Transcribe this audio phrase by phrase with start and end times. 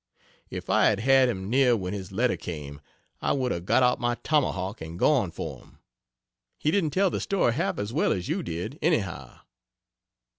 [0.49, 2.81] If I had had him near when his letter came,
[3.21, 5.77] I would have got out my tomahawk and gone for him.
[6.57, 9.41] He didn't tell the story half as well as you did, anyhow.